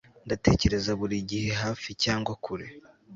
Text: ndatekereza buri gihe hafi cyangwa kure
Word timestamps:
ndatekereza 0.25 0.91
buri 0.99 1.15
gihe 1.31 1.49
hafi 1.61 1.89
cyangwa 2.03 2.33
kure 2.45 2.67